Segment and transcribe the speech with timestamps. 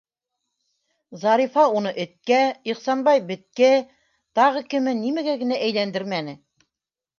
[1.23, 2.39] Зарифа уны эткә,
[2.73, 3.71] Ихсанбай беткә,
[4.41, 6.39] тағы кеме нимәгә генә әйләндермәне!